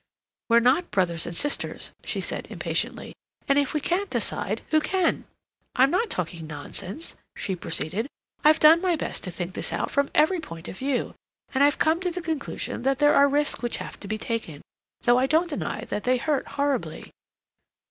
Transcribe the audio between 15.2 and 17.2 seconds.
don't deny that they hurt horribly."